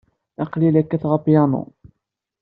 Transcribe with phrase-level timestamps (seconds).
[0.43, 1.63] Aql-iyi la kkateɣ apyanu.